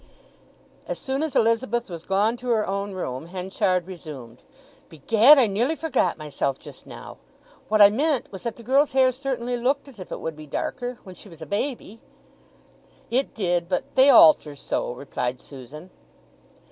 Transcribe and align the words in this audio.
As 0.87 0.97
soon 0.97 1.21
as 1.21 1.35
Elizabeth 1.35 1.87
was 1.87 2.01
gone 2.05 2.35
to 2.37 2.49
her 2.49 2.65
own 2.65 2.93
room 2.93 3.27
Henchard 3.27 3.85
resumed. 3.85 4.41
"Begad, 4.89 5.37
I 5.37 5.45
nearly 5.45 5.75
forgot 5.75 6.17
myself 6.17 6.57
just 6.57 6.87
now! 6.87 7.19
What 7.67 7.83
I 7.83 7.91
meant 7.91 8.31
was 8.31 8.41
that 8.41 8.55
the 8.55 8.63
girl's 8.63 8.93
hair 8.93 9.11
certainly 9.11 9.57
looked 9.57 9.87
as 9.87 9.99
if 9.99 10.11
it 10.11 10.19
would 10.19 10.35
be 10.35 10.47
darker, 10.47 10.97
when 11.03 11.13
she 11.13 11.29
was 11.29 11.43
a 11.43 11.45
baby." 11.45 11.99
"It 13.11 13.35
did; 13.35 13.69
but 13.69 13.83
they 13.93 14.09
alter 14.09 14.55
so," 14.55 14.91
replied 14.91 15.39
Susan. 15.39 15.91